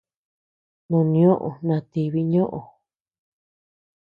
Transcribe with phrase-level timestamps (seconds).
[0.89, 2.59] Noʼo nioʼö natibi ñoʼö.